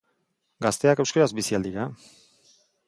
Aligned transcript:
Gazteak 0.65 1.03
euskaraz 1.03 1.29
bizi 1.41 1.59
al 1.59 1.69
dira? 1.69 1.87